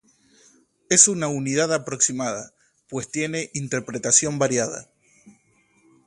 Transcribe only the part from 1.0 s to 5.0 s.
una unidad aproximada, pues tiene interpretación variada.